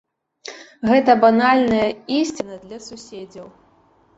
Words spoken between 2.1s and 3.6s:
ісціна для суседзяў.